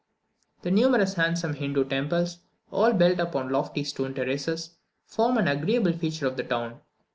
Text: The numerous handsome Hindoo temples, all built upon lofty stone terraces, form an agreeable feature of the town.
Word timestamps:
The 0.63 0.71
numerous 0.71 1.13
handsome 1.13 1.53
Hindoo 1.53 1.87
temples, 1.87 2.39
all 2.71 2.91
built 2.93 3.19
upon 3.19 3.49
lofty 3.51 3.83
stone 3.83 4.15
terraces, 4.15 4.71
form 5.05 5.37
an 5.37 5.47
agreeable 5.47 5.93
feature 5.93 6.25
of 6.25 6.37
the 6.37 6.43
town. 6.43 6.81